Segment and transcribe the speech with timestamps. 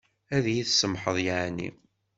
[0.35, 1.69] Ad yi-tsamḥeḍ yeεni?